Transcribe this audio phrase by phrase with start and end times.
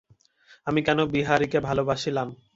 [0.67, 2.27] আমি কেন বিহারীকে ভালোবাসিলাম।